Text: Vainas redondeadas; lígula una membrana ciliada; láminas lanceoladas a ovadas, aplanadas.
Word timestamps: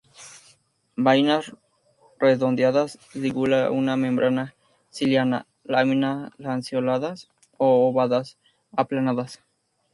Vainas 1.07 1.49
redondeadas; 2.19 2.97
lígula 3.13 3.61
una 3.81 3.97
membrana 4.05 4.55
ciliada; 4.89 5.39
láminas 5.73 6.19
lanceoladas 6.47 7.17
a 7.65 7.65
ovadas, 7.87 8.37
aplanadas. 8.81 9.31